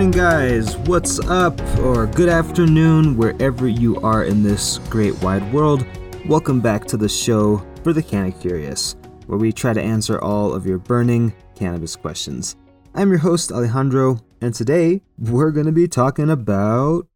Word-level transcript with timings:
morning, 0.00 0.18
guys. 0.18 0.78
What's 0.78 1.20
up? 1.28 1.60
Or 1.80 2.06
good 2.06 2.30
afternoon, 2.30 3.18
wherever 3.18 3.68
you 3.68 4.00
are 4.00 4.24
in 4.24 4.42
this 4.42 4.78
great 4.88 5.12
wide 5.22 5.52
world. 5.52 5.84
Welcome 6.26 6.62
back 6.62 6.86
to 6.86 6.96
the 6.96 7.06
show 7.06 7.62
for 7.84 7.92
the 7.92 8.02
Canna 8.02 8.32
Curious, 8.32 8.96
where 9.26 9.38
we 9.38 9.52
try 9.52 9.74
to 9.74 9.82
answer 9.82 10.18
all 10.18 10.54
of 10.54 10.64
your 10.64 10.78
burning 10.78 11.34
cannabis 11.54 11.96
questions. 11.96 12.56
I'm 12.94 13.10
your 13.10 13.18
host, 13.18 13.52
Alejandro, 13.52 14.20
and 14.40 14.54
today 14.54 15.02
we're 15.18 15.50
going 15.50 15.66
to 15.66 15.70
be 15.70 15.86
talking 15.86 16.30
about 16.30 17.06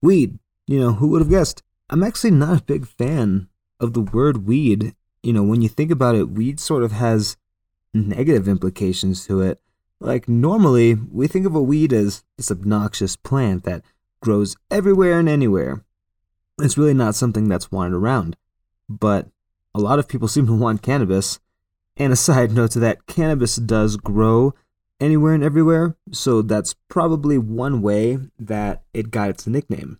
weed. 0.00 0.38
You 0.68 0.78
know, 0.78 0.92
who 0.92 1.08
would 1.08 1.22
have 1.22 1.30
guessed? 1.30 1.64
I'm 1.90 2.04
actually 2.04 2.30
not 2.30 2.60
a 2.60 2.64
big 2.64 2.86
fan 2.86 3.48
of 3.80 3.94
the 3.94 4.02
word 4.02 4.46
weed. 4.46 4.94
You 5.24 5.32
know, 5.32 5.42
when 5.42 5.60
you 5.60 5.68
think 5.68 5.90
about 5.90 6.14
it, 6.14 6.30
weed 6.30 6.60
sort 6.60 6.84
of 6.84 6.92
has 6.92 7.36
negative 7.92 8.46
implications 8.46 9.26
to 9.26 9.40
it. 9.40 9.60
Like, 10.00 10.28
normally, 10.28 10.94
we 10.94 11.26
think 11.26 11.46
of 11.46 11.54
a 11.54 11.62
weed 11.62 11.92
as 11.92 12.24
this 12.36 12.50
obnoxious 12.50 13.16
plant 13.16 13.64
that 13.64 13.82
grows 14.20 14.56
everywhere 14.70 15.18
and 15.18 15.28
anywhere. 15.28 15.84
It's 16.60 16.78
really 16.78 16.94
not 16.94 17.14
something 17.14 17.48
that's 17.48 17.72
wanted 17.72 17.94
around. 17.94 18.36
But 18.88 19.28
a 19.74 19.80
lot 19.80 19.98
of 19.98 20.08
people 20.08 20.28
seem 20.28 20.46
to 20.46 20.54
want 20.54 20.82
cannabis. 20.82 21.40
And 21.96 22.12
a 22.12 22.16
side 22.16 22.52
note 22.52 22.72
to 22.72 22.80
that, 22.80 23.06
cannabis 23.06 23.56
does 23.56 23.96
grow 23.96 24.54
anywhere 25.00 25.34
and 25.34 25.44
everywhere, 25.44 25.96
so 26.12 26.42
that's 26.42 26.74
probably 26.88 27.38
one 27.38 27.82
way 27.82 28.18
that 28.38 28.82
it 28.92 29.10
got 29.10 29.30
its 29.30 29.46
nickname. 29.46 29.98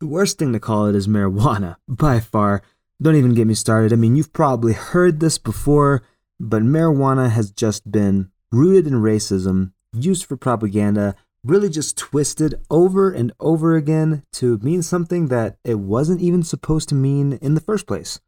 The 0.00 0.06
worst 0.06 0.38
thing 0.38 0.52
to 0.52 0.60
call 0.60 0.86
it 0.86 0.94
is 0.94 1.08
marijuana, 1.08 1.76
by 1.88 2.20
far. 2.20 2.62
Don't 3.00 3.16
even 3.16 3.34
get 3.34 3.46
me 3.46 3.54
started. 3.54 3.92
I 3.92 3.96
mean, 3.96 4.16
you've 4.16 4.32
probably 4.32 4.72
heard 4.72 5.20
this 5.20 5.38
before, 5.38 6.02
but 6.38 6.62
marijuana 6.62 7.30
has 7.30 7.50
just 7.50 7.90
been 7.90 8.30
rooted 8.54 8.86
in 8.86 8.94
racism, 8.94 9.72
used 9.92 10.24
for 10.24 10.36
propaganda, 10.36 11.14
really 11.42 11.68
just 11.68 11.96
twisted 11.96 12.54
over 12.70 13.10
and 13.10 13.32
over 13.38 13.76
again 13.76 14.22
to 14.32 14.58
mean 14.58 14.82
something 14.82 15.28
that 15.28 15.58
it 15.64 15.78
wasn't 15.78 16.20
even 16.20 16.42
supposed 16.42 16.88
to 16.88 16.94
mean 16.94 17.34
in 17.42 17.54
the 17.54 17.60
first 17.60 17.86
place. 17.86 18.20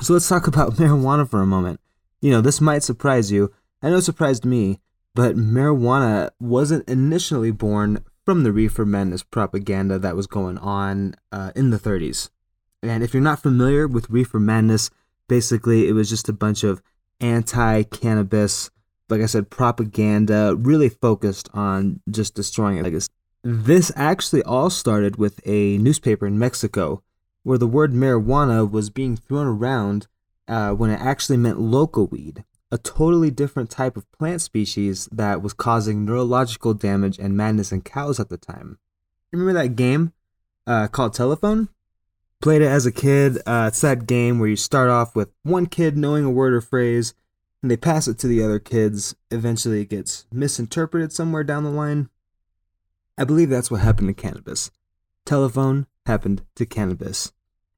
So 0.00 0.14
let's 0.14 0.28
talk 0.28 0.46
about 0.48 0.74
marijuana 0.74 1.28
for 1.28 1.42
a 1.42 1.46
moment. 1.46 1.80
You 2.20 2.30
know, 2.30 2.40
this 2.40 2.60
might 2.60 2.82
surprise 2.82 3.30
you. 3.30 3.52
I 3.82 3.90
know 3.90 3.96
it 3.96 4.02
surprised 4.02 4.46
me, 4.46 4.80
but 5.14 5.36
marijuana 5.36 6.30
wasn't 6.40 6.88
initially 6.88 7.50
born 7.50 8.02
from 8.24 8.42
the 8.42 8.52
reefer 8.52 8.86
madness 8.86 9.22
propaganda 9.22 9.98
that 9.98 10.16
was 10.16 10.26
going 10.26 10.56
on 10.58 11.14
uh, 11.30 11.52
in 11.54 11.68
the 11.68 11.78
30s. 11.78 12.30
And 12.82 13.02
if 13.02 13.12
you're 13.12 13.22
not 13.22 13.42
familiar 13.42 13.86
with 13.86 14.08
reefer 14.08 14.40
madness, 14.40 14.90
basically 15.28 15.88
it 15.88 15.92
was 15.92 16.08
just 16.08 16.28
a 16.28 16.32
bunch 16.32 16.64
of 16.64 16.82
anti 17.20 17.82
cannabis 17.82 18.70
like 19.08 19.20
I 19.20 19.26
said, 19.26 19.50
propaganda 19.50 20.56
really 20.56 20.88
focused 20.88 21.48
on 21.52 22.00
just 22.10 22.34
destroying 22.34 22.82
legacy. 22.82 23.10
This 23.42 23.92
actually 23.94 24.42
all 24.42 24.70
started 24.70 25.16
with 25.16 25.40
a 25.46 25.76
newspaper 25.78 26.26
in 26.26 26.38
Mexico 26.38 27.02
where 27.42 27.58
the 27.58 27.66
word 27.66 27.92
marijuana 27.92 28.68
was 28.68 28.88
being 28.88 29.16
thrown 29.16 29.46
around 29.46 30.06
uh, 30.48 30.70
when 30.70 30.90
it 30.90 31.00
actually 31.00 31.36
meant 31.36 31.58
locoweed, 31.58 32.44
a 32.70 32.78
totally 32.78 33.30
different 33.30 33.70
type 33.70 33.96
of 33.96 34.10
plant 34.12 34.40
species 34.40 35.08
that 35.12 35.42
was 35.42 35.52
causing 35.52 36.04
neurological 36.04 36.72
damage 36.72 37.18
and 37.18 37.36
madness 37.36 37.70
in 37.70 37.82
cows 37.82 38.18
at 38.18 38.30
the 38.30 38.38
time. 38.38 38.78
Remember 39.30 39.52
that 39.52 39.76
game 39.76 40.12
uh, 40.66 40.88
called 40.88 41.12
Telephone? 41.12 41.68
Played 42.40 42.62
it 42.62 42.68
as 42.68 42.86
a 42.86 42.92
kid. 42.92 43.38
Uh, 43.46 43.66
it's 43.68 43.80
that 43.82 44.06
game 44.06 44.38
where 44.38 44.48
you 44.48 44.56
start 44.56 44.88
off 44.88 45.14
with 45.14 45.30
one 45.42 45.66
kid 45.66 45.96
knowing 45.96 46.24
a 46.24 46.30
word 46.30 46.54
or 46.54 46.60
phrase 46.60 47.14
and 47.64 47.70
they 47.70 47.78
pass 47.78 48.06
it 48.06 48.18
to 48.18 48.26
the 48.26 48.42
other 48.42 48.58
kids. 48.58 49.16
Eventually, 49.30 49.80
it 49.80 49.88
gets 49.88 50.26
misinterpreted 50.30 51.14
somewhere 51.14 51.42
down 51.42 51.64
the 51.64 51.70
line. 51.70 52.10
I 53.16 53.24
believe 53.24 53.48
that's 53.48 53.70
what 53.70 53.80
happened 53.80 54.08
to 54.08 54.12
cannabis. 54.12 54.70
Telephone 55.24 55.86
happened 56.04 56.42
to 56.56 56.66
cannabis. 56.66 57.32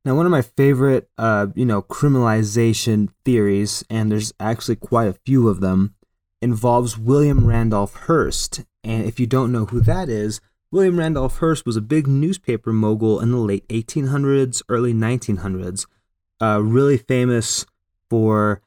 Now, 0.04 0.16
one 0.16 0.26
of 0.26 0.32
my 0.32 0.42
favorite, 0.42 1.08
uh, 1.16 1.46
you 1.54 1.64
know, 1.64 1.82
criminalization 1.82 3.10
theories, 3.24 3.84
and 3.88 4.10
there's 4.10 4.32
actually 4.40 4.74
quite 4.74 5.06
a 5.06 5.20
few 5.24 5.48
of 5.48 5.60
them, 5.60 5.94
involves 6.42 6.98
William 6.98 7.46
Randolph 7.46 7.94
Hearst. 7.94 8.64
And 8.82 9.04
if 9.04 9.20
you 9.20 9.28
don't 9.28 9.52
know 9.52 9.66
who 9.66 9.80
that 9.82 10.08
is, 10.08 10.40
William 10.72 10.98
Randolph 10.98 11.38
Hearst 11.38 11.64
was 11.64 11.76
a 11.76 11.80
big 11.80 12.08
newspaper 12.08 12.72
mogul 12.72 13.20
in 13.20 13.30
the 13.30 13.38
late 13.38 13.68
1800s, 13.68 14.62
early 14.68 14.92
1900s. 14.92 15.86
Uh, 16.42 16.60
really 16.60 16.98
famous 16.98 17.64
for 18.10 18.62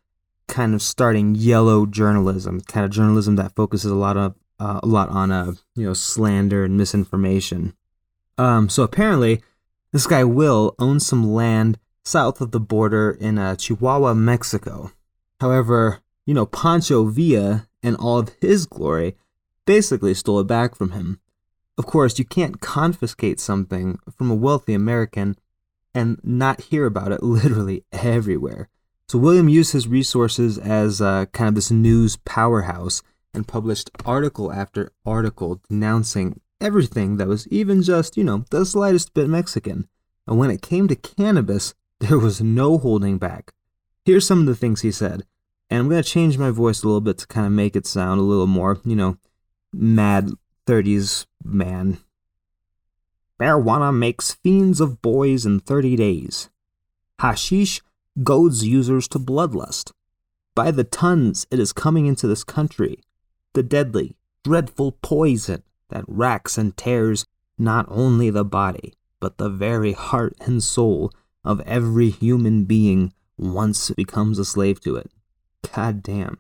kind 0.50 0.74
of 0.74 0.82
starting 0.82 1.36
yellow 1.36 1.86
journalism, 1.86 2.60
kind 2.62 2.86
of 2.86 2.92
journalism 2.92 3.38
that 3.38 3.56
focuses 3.56 3.92
a 3.92 3.96
lot 3.96 4.18
of 4.18 4.36
uh, 4.60 4.82
a 4.84 4.86
lot 4.86 5.10
on 5.10 5.32
uh, 5.32 5.54
you 5.76 5.86
know 5.86 5.94
slander 5.94 6.66
and 6.66 6.78
misinformation. 6.78 7.74
Um, 8.38 8.68
so 8.68 8.84
apparently, 8.84 9.42
this 9.94 10.08
guy 10.08 10.24
Will 10.24 10.76
owns 10.80 11.06
some 11.06 11.32
land 11.32 11.80
south 12.04 12.42
of 12.42 12.52
the 12.52 12.60
border 12.60 13.12
in 13.12 13.38
uh, 13.38 13.56
Chihuahua, 13.56 14.14
Mexico. 14.14 14.92
However, 15.40 16.02
you 16.26 16.34
know 16.34 16.46
Pancho 16.46 17.06
Villa 17.06 17.68
and 17.82 17.96
all 17.96 18.20
of 18.20 18.32
his 18.42 18.66
glory 18.66 19.16
basically 19.66 20.14
stole 20.14 20.40
it 20.40 20.48
back 20.48 20.76
from 20.76 20.92
him. 20.92 21.20
Of 21.78 21.86
course, 21.86 22.20
you 22.20 22.26
can't 22.26 22.60
confiscate 22.60 23.40
something 23.40 24.00
from 24.12 24.30
a 24.30 24.36
wealthy 24.36 24.74
American 24.74 25.38
and 25.94 26.20
not 26.24 26.62
hear 26.62 26.86
about 26.86 27.12
it 27.12 27.24
literally 27.24 27.84
everywhere. 27.94 28.70
So 29.10 29.18
William 29.18 29.50
used 29.50 29.74
his 29.74 29.88
resources 29.88 30.60
as 30.60 31.02
uh, 31.02 31.26
kind 31.34 31.48
of 31.48 31.56
this 31.56 31.72
news 31.72 32.18
powerhouse 32.26 33.02
and 33.34 33.48
published 33.48 33.90
article 34.06 34.54
after 34.54 34.92
article 35.04 35.60
denouncing 35.68 36.40
everything 36.62 37.18
that 37.18 37.28
was 37.28 37.48
even 37.48 37.82
just, 37.82 38.18
you 38.18 38.24
know, 38.24 38.46
the 38.52 38.64
slightest 38.68 39.16
bit 39.16 39.28
Mexican. 39.28 39.88
And 40.28 40.38
when 40.38 40.52
it 40.52 40.62
came 40.62 40.88
to 40.88 40.96
cannabis, 40.96 41.74
there 42.00 42.20
was 42.20 42.40
no 42.40 42.78
holding 42.78 43.18
back. 43.18 43.54
Here's 44.06 44.28
some 44.28 44.42
of 44.42 44.46
the 44.46 44.56
things 44.56 44.82
he 44.82 44.92
said. 44.92 45.24
And 45.72 45.80
I'm 45.80 45.90
going 45.90 46.04
to 46.04 46.08
change 46.08 46.38
my 46.38 46.52
voice 46.52 46.84
a 46.84 46.86
little 46.86 47.02
bit 47.02 47.18
to 47.18 47.28
kind 47.28 47.48
of 47.48 47.52
make 47.52 47.76
it 47.76 47.88
sound 47.88 48.20
a 48.20 48.24
little 48.24 48.48
more, 48.48 48.80
you 48.86 48.96
know, 48.96 49.18
mad 49.74 50.30
30s 50.68 51.26
man. 51.44 51.98
Marijuana 53.40 53.96
makes 53.96 54.34
fiends 54.34 54.80
of 54.80 55.02
boys 55.02 55.48
in 55.48 55.62
30 55.62 55.96
days. 55.96 56.50
Hashish 57.20 57.82
goads 58.24 58.66
users 58.66 59.08
to 59.10 59.20
bloodlust. 59.20 59.92
By 60.56 60.72
the 60.72 60.84
tons 60.84 61.48
it 61.52 61.60
is 61.60 61.74
coming 61.74 62.06
into 62.06 62.28
this 62.28 62.44
country, 62.44 63.00
the 63.54 63.64
deadly, 63.64 64.18
dreadful 64.44 64.94
poison 65.02 65.64
that 65.90 66.06
racks 66.08 66.58
and 66.58 66.76
tears 66.76 67.26
not 67.58 67.86
only 67.90 68.30
the 68.30 68.46
body, 68.46 68.94
but 69.20 69.38
the 69.38 69.50
very 69.50 69.94
heart 69.94 70.36
and 70.42 70.64
soul 70.64 71.12
of 71.44 71.62
every 71.62 72.10
human 72.10 72.66
being 72.66 73.14
once 73.38 73.90
becomes 73.92 74.40
a 74.40 74.46
slave 74.46 74.80
to 74.82 74.96
it. 74.96 75.12
God 75.74 76.04
damn. 76.04 76.40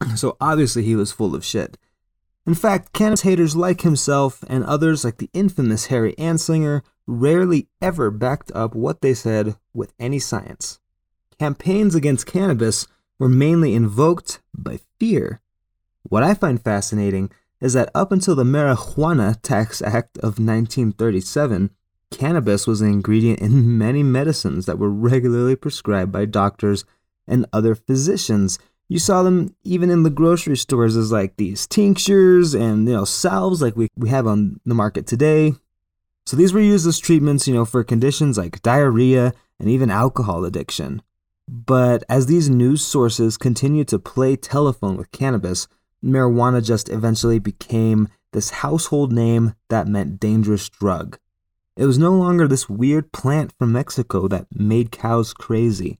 So 0.16 0.36
obviously 0.40 0.82
he 0.82 0.96
was 0.96 1.12
full 1.12 1.34
of 1.34 1.44
shit. 1.44 1.78
In 2.44 2.54
fact, 2.54 2.92
cannabis 2.92 3.20
haters 3.20 3.54
like 3.54 3.82
himself 3.82 4.42
and 4.48 4.64
others 4.64 5.04
like 5.04 5.18
the 5.18 5.30
infamous 5.32 5.86
Harry 5.86 6.12
Anslinger 6.14 6.82
rarely 7.06 7.68
ever 7.80 8.10
backed 8.10 8.50
up 8.52 8.74
what 8.74 9.00
they 9.00 9.14
said 9.14 9.56
with 9.72 9.92
any 10.00 10.18
science 10.18 10.80
campaigns 11.42 11.96
against 11.96 12.24
cannabis 12.24 12.86
were 13.18 13.28
mainly 13.28 13.74
invoked 13.74 14.40
by 14.54 14.78
fear. 15.00 15.40
What 16.04 16.22
I 16.22 16.34
find 16.34 16.62
fascinating 16.62 17.32
is 17.60 17.72
that 17.72 17.90
up 17.96 18.12
until 18.12 18.36
the 18.36 18.44
Marijuana 18.44 19.36
Tax 19.42 19.82
Act 19.82 20.18
of 20.18 20.38
1937, 20.38 21.70
cannabis 22.12 22.68
was 22.68 22.80
an 22.80 22.90
ingredient 22.90 23.40
in 23.40 23.76
many 23.76 24.04
medicines 24.04 24.66
that 24.66 24.78
were 24.78 24.88
regularly 24.88 25.56
prescribed 25.56 26.12
by 26.12 26.26
doctors 26.26 26.84
and 27.26 27.44
other 27.52 27.74
physicians. 27.74 28.60
You 28.88 29.00
saw 29.00 29.24
them 29.24 29.56
even 29.64 29.90
in 29.90 30.04
the 30.04 30.10
grocery 30.10 30.56
stores 30.56 30.96
as 30.96 31.10
like 31.10 31.38
these 31.38 31.66
tinctures 31.66 32.54
and 32.54 32.86
you 32.86 32.94
know 32.94 33.04
salves 33.04 33.60
like 33.60 33.74
we, 33.74 33.88
we 33.96 34.10
have 34.10 34.28
on 34.28 34.60
the 34.64 34.76
market 34.76 35.08
today. 35.08 35.54
So 36.24 36.36
these 36.36 36.52
were 36.52 36.60
used 36.60 36.86
as 36.86 37.00
treatments, 37.00 37.48
you 37.48 37.54
know, 37.54 37.64
for 37.64 37.82
conditions 37.82 38.38
like 38.38 38.62
diarrhea 38.62 39.34
and 39.58 39.68
even 39.68 39.90
alcohol 39.90 40.44
addiction. 40.44 41.02
But 41.54 42.02
as 42.08 42.24
these 42.24 42.48
news 42.48 42.82
sources 42.82 43.36
continued 43.36 43.86
to 43.88 43.98
play 43.98 44.36
telephone 44.36 44.96
with 44.96 45.12
cannabis, 45.12 45.68
marijuana 46.02 46.64
just 46.64 46.88
eventually 46.88 47.38
became 47.38 48.08
this 48.32 48.48
household 48.64 49.12
name 49.12 49.54
that 49.68 49.86
meant 49.86 50.18
dangerous 50.18 50.70
drug. 50.70 51.18
It 51.76 51.84
was 51.84 51.98
no 51.98 52.14
longer 52.14 52.48
this 52.48 52.70
weird 52.70 53.12
plant 53.12 53.52
from 53.58 53.70
Mexico 53.70 54.28
that 54.28 54.46
made 54.50 54.92
cows 54.92 55.34
crazy. 55.34 55.98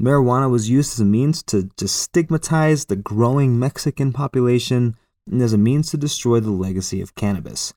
Marijuana 0.00 0.48
was 0.48 0.70
used 0.70 0.92
as 0.92 1.00
a 1.00 1.04
means 1.04 1.42
to 1.42 1.70
just 1.76 1.96
stigmatize 1.96 2.84
the 2.84 2.94
growing 2.94 3.58
Mexican 3.58 4.12
population 4.12 4.94
and 5.28 5.42
as 5.42 5.52
a 5.52 5.58
means 5.58 5.90
to 5.90 5.96
destroy 5.96 6.38
the 6.38 6.52
legacy 6.52 7.00
of 7.00 7.16
cannabis. 7.16 7.74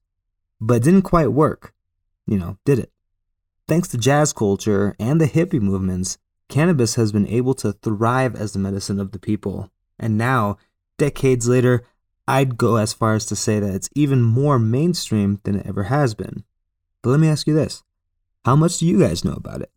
But 0.61 0.83
didn't 0.83 1.01
quite 1.01 1.33
work. 1.33 1.73
You 2.27 2.37
know, 2.37 2.57
did 2.63 2.77
it? 2.77 2.91
Thanks 3.67 3.87
to 3.87 3.97
jazz 3.97 4.33
culture 4.33 4.95
and 4.99 5.19
the 5.19 5.25
hippie 5.25 5.59
movements, 5.59 6.19
cannabis 6.49 6.95
has 6.95 7.11
been 7.11 7.27
able 7.27 7.53
to 7.55 7.73
thrive 7.73 8.35
as 8.35 8.53
the 8.53 8.59
medicine 8.59 8.99
of 8.99 9.11
the 9.11 9.19
people. 9.19 9.71
And 9.99 10.17
now, 10.17 10.57
decades 10.97 11.47
later, 11.47 11.83
I'd 12.27 12.57
go 12.57 12.75
as 12.75 12.93
far 12.93 13.15
as 13.15 13.25
to 13.27 13.35
say 13.35 13.59
that 13.59 13.73
it's 13.73 13.89
even 13.95 14.21
more 14.21 14.59
mainstream 14.59 15.39
than 15.43 15.55
it 15.55 15.65
ever 15.65 15.83
has 15.83 16.13
been. 16.13 16.43
But 17.01 17.11
let 17.11 17.19
me 17.19 17.29
ask 17.29 17.47
you 17.47 17.53
this 17.53 17.83
how 18.45 18.55
much 18.55 18.77
do 18.77 18.87
you 18.87 18.99
guys 18.99 19.25
know 19.25 19.33
about 19.33 19.61
it? 19.61 19.71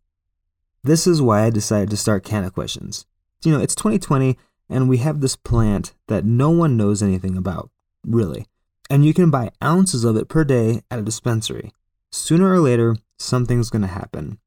This 0.82 1.06
is 1.06 1.20
why 1.20 1.44
I 1.44 1.50
decided 1.50 1.90
to 1.90 1.96
start 1.96 2.24
Canna 2.24 2.50
Questions. 2.50 3.06
You 3.44 3.52
know, 3.52 3.60
it's 3.60 3.74
2020 3.74 4.36
and 4.68 4.88
we 4.88 4.98
have 4.98 5.20
this 5.20 5.36
plant 5.36 5.94
that 6.06 6.24
no 6.24 6.50
one 6.50 6.76
knows 6.76 7.02
anything 7.02 7.36
about, 7.36 7.70
really. 8.06 8.46
And 8.88 9.04
you 9.04 9.12
can 9.12 9.30
buy 9.30 9.50
ounces 9.62 10.04
of 10.04 10.16
it 10.16 10.28
per 10.28 10.44
day 10.44 10.82
at 10.90 10.98
a 10.98 11.02
dispensary. 11.02 11.72
Sooner 12.12 12.52
or 12.52 12.60
later, 12.60 12.96
something's 13.18 13.70
to 13.70 13.86
happen. 13.86 14.38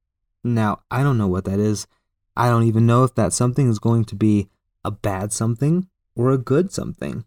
Now, 0.43 0.81
I 0.89 1.03
don't 1.03 1.17
know 1.17 1.27
what 1.27 1.45
that 1.45 1.59
is. 1.59 1.87
I 2.35 2.50
don't 2.50 2.63
even 2.63 2.85
know 2.85 3.03
if 3.03 3.15
that 3.15 3.33
something 3.33 3.69
is 3.69 3.80
going 3.80 4.06
to 4.06 4.15
be 4.15 4.50
a 4.83 4.91
bad 4.91 5.31
something 5.31 5.88
or 6.15 6.31
a 6.31 6.38
good 6.38 6.71
something. 6.71 7.25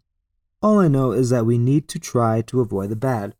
All 0.61 0.79
I 0.79 0.87
know 0.87 1.11
is 1.11 1.29
that 1.29 1.45
we 1.45 1.57
need 1.57 1.87
to 1.89 1.99
try 1.99 2.41
to 2.41 2.61
avoid 2.61 2.89
the 2.89 2.95
bad. 2.95 3.35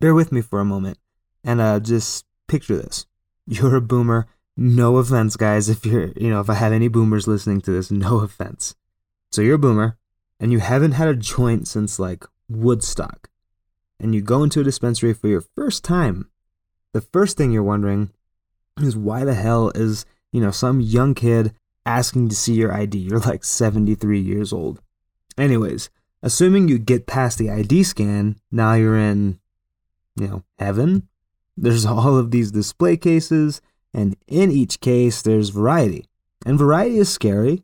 Bear 0.00 0.14
with 0.14 0.32
me 0.32 0.40
for 0.40 0.60
a 0.60 0.64
moment 0.64 0.98
and 1.42 1.60
uh, 1.60 1.80
just 1.80 2.26
picture 2.48 2.76
this. 2.76 3.06
You're 3.46 3.76
a 3.76 3.80
boomer. 3.80 4.26
No 4.56 4.98
offense, 4.98 5.36
guys, 5.36 5.68
if 5.68 5.84
you're, 5.84 6.12
you 6.14 6.30
know, 6.30 6.38
if 6.38 6.48
I 6.48 6.54
have 6.54 6.72
any 6.72 6.86
boomers 6.86 7.26
listening 7.26 7.60
to 7.62 7.72
this, 7.72 7.90
no 7.90 8.20
offense. 8.20 8.76
So 9.32 9.42
you're 9.42 9.56
a 9.56 9.58
boomer 9.58 9.98
and 10.38 10.52
you 10.52 10.60
haven't 10.60 10.92
had 10.92 11.08
a 11.08 11.16
joint 11.16 11.66
since 11.66 11.98
like 11.98 12.24
Woodstock. 12.48 13.30
And 13.98 14.14
you 14.14 14.20
go 14.20 14.44
into 14.44 14.60
a 14.60 14.64
dispensary 14.64 15.12
for 15.12 15.26
your 15.26 15.40
first 15.40 15.82
time. 15.82 16.28
The 16.92 17.00
first 17.00 17.36
thing 17.36 17.50
you're 17.50 17.64
wondering 17.64 18.10
is 18.80 18.96
why 18.96 19.24
the 19.24 19.34
hell 19.34 19.70
is, 19.74 20.06
you 20.34 20.40
know, 20.40 20.50
some 20.50 20.80
young 20.80 21.14
kid 21.14 21.54
asking 21.86 22.28
to 22.28 22.34
see 22.34 22.54
your 22.54 22.74
ID? 22.74 22.98
You're 22.98 23.20
like 23.20 23.44
73 23.44 24.18
years 24.18 24.52
old. 24.52 24.80
Anyways, 25.38 25.90
assuming 26.24 26.66
you 26.66 26.78
get 26.78 27.06
past 27.06 27.38
the 27.38 27.50
ID 27.50 27.84
scan, 27.84 28.40
now 28.50 28.74
you're 28.74 28.98
in, 28.98 29.38
you 30.16 30.26
know, 30.26 30.42
heaven. 30.58 31.08
There's 31.56 31.86
all 31.86 32.18
of 32.18 32.32
these 32.32 32.50
display 32.50 32.96
cases, 32.96 33.62
and 33.92 34.16
in 34.26 34.50
each 34.50 34.80
case, 34.80 35.22
there's 35.22 35.50
variety. 35.50 36.06
And 36.44 36.58
variety 36.58 36.98
is 36.98 37.08
scary. 37.08 37.62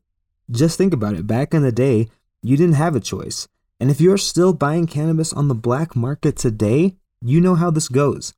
Just 0.49 0.79
think 0.79 0.95
about 0.95 1.15
it. 1.15 1.27
Back 1.27 1.53
in 1.53 1.63
the 1.63 1.73
day, 1.73 2.09
you 2.41 2.57
didn't 2.57 2.77
have 2.77 2.95
a 2.95 3.01
choice. 3.01 3.49
And 3.81 3.91
if 3.91 4.01
you're 4.01 4.17
still 4.19 4.53
buying 4.53 4.87
cannabis 4.87 5.33
on 5.33 5.49
the 5.49 5.55
black 5.57 5.97
market 5.97 6.37
today, 6.37 6.95
you 7.21 7.41
know 7.41 7.57
how 7.57 7.71
this 7.71 7.89
goes. 7.89 8.33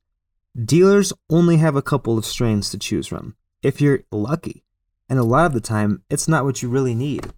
Dealers 0.59 1.13
only 1.29 1.57
have 1.57 1.75
a 1.75 1.81
couple 1.81 2.17
of 2.17 2.25
strains 2.25 2.69
to 2.71 2.79
choose 2.79 3.07
from, 3.07 3.35
if 3.63 3.81
you're 3.81 4.03
lucky. 4.11 4.63
And 5.09 5.17
a 5.17 5.23
lot 5.23 5.45
of 5.45 5.53
the 5.53 5.61
time, 5.61 6.03
it's 6.09 6.27
not 6.27 6.43
what 6.43 6.61
you 6.61 6.69
really 6.69 6.93
need. 6.93 7.33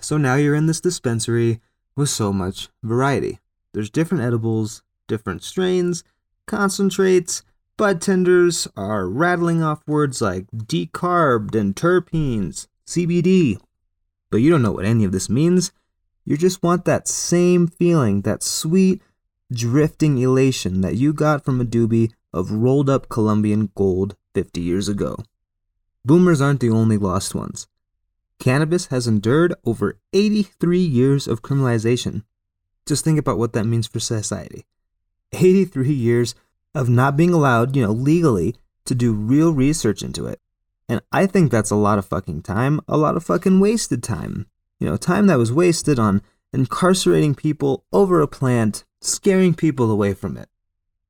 So 0.00 0.16
now 0.16 0.34
you're 0.34 0.54
in 0.54 0.66
this 0.66 0.80
dispensary 0.80 1.60
with 1.94 2.08
so 2.08 2.32
much 2.32 2.68
variety. 2.82 3.38
There's 3.72 3.90
different 3.90 4.24
edibles, 4.24 4.82
different 5.06 5.42
strains, 5.42 6.02
concentrates, 6.46 7.42
bud 7.76 8.00
tenders 8.00 8.66
are 8.76 9.08
rattling 9.08 9.62
off 9.62 9.86
words 9.86 10.22
like 10.22 10.46
decarbed 10.50 11.54
and 11.54 11.76
terpenes, 11.76 12.66
CBD. 12.86 13.60
But 14.30 14.38
you 14.38 14.50
don't 14.50 14.62
know 14.62 14.72
what 14.72 14.84
any 14.84 15.04
of 15.04 15.12
this 15.12 15.28
means. 15.28 15.72
You 16.24 16.36
just 16.36 16.62
want 16.62 16.84
that 16.84 17.06
same 17.06 17.68
feeling, 17.68 18.22
that 18.22 18.42
sweet, 18.42 19.02
drifting 19.52 20.18
elation 20.18 20.80
that 20.80 20.96
you 20.96 21.12
got 21.12 21.44
from 21.44 21.60
a 21.60 21.64
doobie 21.64 22.12
of 22.32 22.50
rolled 22.50 22.90
up 22.90 23.08
Colombian 23.08 23.70
gold 23.74 24.16
50 24.36 24.60
years 24.60 24.86
ago. 24.86 25.16
Boomers 26.04 26.42
aren't 26.42 26.60
the 26.60 26.68
only 26.68 26.98
lost 26.98 27.34
ones. 27.34 27.68
Cannabis 28.38 28.88
has 28.88 29.06
endured 29.06 29.54
over 29.64 29.98
83 30.12 30.78
years 30.78 31.26
of 31.26 31.40
criminalization. 31.40 32.22
Just 32.84 33.02
think 33.02 33.18
about 33.18 33.38
what 33.38 33.54
that 33.54 33.64
means 33.64 33.86
for 33.86 33.98
society. 33.98 34.66
83 35.32 35.90
years 35.90 36.34
of 36.74 36.90
not 36.90 37.16
being 37.16 37.32
allowed, 37.32 37.74
you 37.74 37.80
know, 37.80 37.92
legally 37.92 38.56
to 38.84 38.94
do 38.94 39.14
real 39.14 39.54
research 39.54 40.02
into 40.02 40.26
it. 40.26 40.38
And 40.86 41.00
I 41.10 41.24
think 41.24 41.50
that's 41.50 41.70
a 41.70 41.74
lot 41.74 41.98
of 41.98 42.04
fucking 42.04 42.42
time, 42.42 42.78
a 42.86 42.98
lot 42.98 43.16
of 43.16 43.24
fucking 43.24 43.58
wasted 43.58 44.02
time. 44.02 44.48
You 44.78 44.90
know, 44.90 44.98
time 44.98 45.28
that 45.28 45.38
was 45.38 45.50
wasted 45.50 45.98
on 45.98 46.20
incarcerating 46.52 47.34
people 47.34 47.86
over 47.90 48.20
a 48.20 48.28
plant, 48.28 48.84
scaring 49.00 49.54
people 49.54 49.90
away 49.90 50.12
from 50.12 50.36
it. 50.36 50.50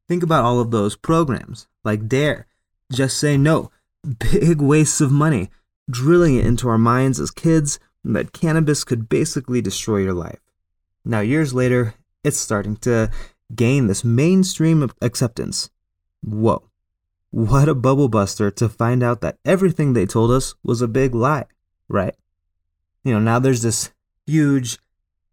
Think 0.06 0.23
about 0.23 0.44
all 0.44 0.61
of 0.61 0.70
those 0.70 0.94
programs, 0.94 1.67
like 1.82 2.06
DARE, 2.06 2.46
Just 2.93 3.19
Say 3.19 3.37
No, 3.37 3.71
big 4.19 4.61
wastes 4.61 5.00
of 5.00 5.11
money, 5.11 5.50
drilling 5.91 6.37
it 6.37 6.47
into 6.47 6.69
our 6.69 6.79
minds 6.79 7.19
as 7.19 7.31
kids 7.31 7.79
that 8.05 8.33
cannabis 8.33 8.85
could 8.85 9.09
basically 9.09 9.61
destroy 9.61 9.99
your 9.99 10.12
life. 10.15 10.38
Now, 11.05 11.21
years 11.21 11.55
later, 11.55 11.94
it's 12.23 12.38
starting 12.38 12.77
to 12.79 13.11
gain 13.55 13.87
this 13.87 14.05
mainstream 14.05 14.91
acceptance. 15.00 15.71
Whoa. 16.23 16.69
What 17.31 17.69
a 17.69 17.75
bubble 17.75 18.09
buster 18.09 18.50
to 18.53 18.69
find 18.69 19.03
out 19.03 19.21
that 19.21 19.38
everything 19.44 19.93
they 19.93 20.06
told 20.06 20.31
us 20.31 20.55
was 20.62 20.81
a 20.81 20.88
big 20.88 21.15
lie, 21.15 21.44
right? 21.88 22.15
You 23.05 23.15
know, 23.15 23.21
now 23.21 23.38
there's 23.38 23.62
this 23.62 23.93
huge 24.27 24.79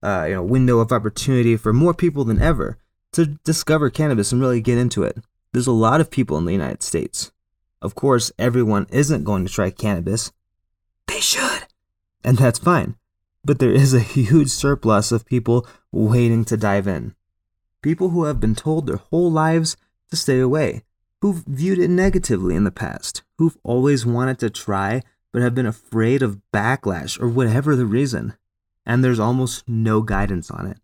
uh, 0.03 0.25
you 0.27 0.35
know, 0.35 0.43
window 0.43 0.79
of 0.79 0.91
opportunity 0.91 1.55
for 1.57 1.73
more 1.73 1.93
people 1.93 2.23
than 2.23 2.41
ever 2.41 2.77
to 3.13 3.25
discover 3.43 3.89
cannabis 3.89 4.31
and 4.31 4.41
really 4.41 4.61
get 4.61 4.77
into 4.77 5.03
it. 5.03 5.17
There's 5.53 5.67
a 5.67 5.71
lot 5.71 6.01
of 6.01 6.11
people 6.11 6.37
in 6.37 6.45
the 6.45 6.51
United 6.51 6.83
States. 6.83 7.31
Of 7.83 7.95
course, 7.95 8.31
everyone 8.39 8.87
isn't 8.91 9.25
going 9.25 9.45
to 9.45 9.51
try 9.51 9.69
cannabis. 9.69 10.31
They 11.07 11.19
should. 11.19 11.67
And 12.23 12.37
that's 12.37 12.57
fine. 12.57 12.95
But 13.43 13.59
there 13.59 13.73
is 13.73 13.93
a 13.93 13.99
huge 13.99 14.49
surplus 14.49 15.11
of 15.11 15.25
people 15.25 15.67
waiting 15.91 16.45
to 16.45 16.55
dive 16.55 16.87
in. 16.87 17.13
People 17.81 18.09
who 18.09 18.23
have 18.23 18.39
been 18.39 18.55
told 18.55 18.87
their 18.87 18.95
whole 18.95 19.29
lives 19.29 19.75
to 20.09 20.15
stay 20.15 20.39
away, 20.39 20.83
who've 21.19 21.43
viewed 21.45 21.77
it 21.77 21.89
negatively 21.89 22.55
in 22.55 22.63
the 22.63 22.71
past, 22.71 23.21
who've 23.37 23.57
always 23.63 24.05
wanted 24.05 24.39
to 24.39 24.49
try 24.49 25.01
but 25.33 25.41
have 25.41 25.53
been 25.53 25.65
afraid 25.65 26.23
of 26.23 26.39
backlash 26.53 27.19
or 27.19 27.27
whatever 27.27 27.75
the 27.75 27.85
reason. 27.85 28.33
And 28.85 29.03
there's 29.03 29.19
almost 29.19 29.67
no 29.67 30.01
guidance 30.01 30.49
on 30.49 30.67
it. 30.67 30.77